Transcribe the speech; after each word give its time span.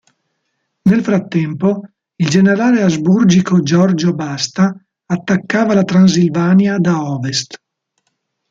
Nel 0.81 1.03
frattempo 1.03 1.83
il 2.15 2.27
generale 2.27 2.81
asburgico 2.81 3.59
Giorgio 3.61 4.15
Basta 4.15 4.75
attaccava 5.05 5.75
la 5.75 5.83
Transilvania 5.83 6.79
da 6.79 7.03
Ovest. 7.03 7.61